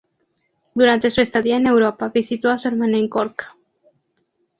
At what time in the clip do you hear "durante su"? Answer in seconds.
0.73-1.21